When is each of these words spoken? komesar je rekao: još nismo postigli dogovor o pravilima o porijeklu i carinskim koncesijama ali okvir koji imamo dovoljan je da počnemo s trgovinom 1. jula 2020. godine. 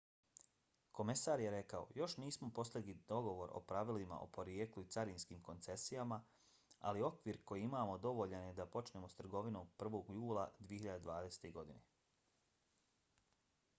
komesar 0.97 1.41
je 1.41 1.49
rekao: 1.55 1.87
još 1.95 2.13
nismo 2.21 2.47
postigli 2.59 2.93
dogovor 3.11 3.51
o 3.57 3.59
pravilima 3.71 4.17
o 4.23 4.29
porijeklu 4.37 4.83
i 4.83 4.87
carinskim 4.95 5.43
koncesijama 5.49 6.19
ali 6.91 7.03
okvir 7.09 7.37
koji 7.51 7.63
imamo 7.67 7.97
dovoljan 8.07 8.47
je 8.47 8.55
da 8.61 8.67
počnemo 8.77 9.09
s 9.13 9.19
trgovinom 9.21 9.69
1. 9.85 10.11
jula 10.21 10.47
2020. 10.71 11.51
godine. 11.59 11.85